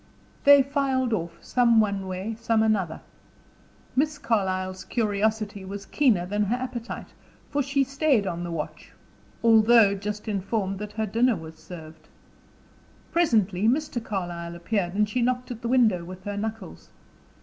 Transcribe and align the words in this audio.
They 0.45 0.63
filed 0.63 1.13
off, 1.13 1.37
some 1.43 1.79
one 1.79 2.07
way, 2.07 2.35
some 2.39 2.63
another. 2.63 3.01
Miss 3.95 4.17
Carlyle's 4.17 4.83
curiosity 4.83 5.63
was 5.63 5.85
keener 5.85 6.25
than 6.25 6.41
her 6.45 6.55
appetite, 6.55 7.09
for 7.51 7.61
she 7.61 7.83
stayed 7.83 8.25
on 8.25 8.43
the 8.43 8.49
watch, 8.49 8.93
although 9.43 9.93
just 9.93 10.27
informed 10.27 10.79
that 10.79 10.93
her 10.93 11.05
dinner 11.05 11.35
was 11.35 11.57
served. 11.59 12.07
Presently 13.11 13.67
Mr. 13.67 14.03
Carlyle 14.03 14.55
appeared 14.55 14.95
and 14.95 15.07
she 15.07 15.21
knocked 15.21 15.51
at 15.51 15.61
the 15.61 15.67
window 15.67 16.03
with 16.03 16.23
her 16.23 16.35
knuckles. 16.35 16.89